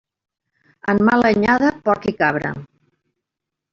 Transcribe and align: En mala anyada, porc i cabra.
En 0.93 1.01
mala 1.09 1.29
anyada, 1.33 1.69
porc 1.89 2.09
i 2.13 2.17
cabra. 2.23 2.55